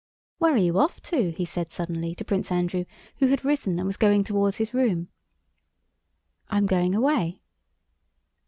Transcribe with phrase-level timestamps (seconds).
[0.39, 2.85] "Where are you off to?" he said suddenly to Prince Andrew
[3.17, 5.09] who had risen and was going toward his room.
[6.49, 7.43] "I am going away."